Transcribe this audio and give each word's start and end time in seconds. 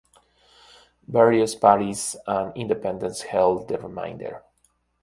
Various 1.07 1.53
parties 1.53 2.15
and 2.25 2.57
independents 2.57 3.21
held 3.21 3.67
the 3.67 3.77
remainder. 3.77 4.41